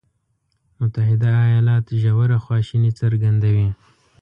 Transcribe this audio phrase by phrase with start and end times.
[0.79, 3.69] متحده ایالات ژوره خواشیني څرګندوي.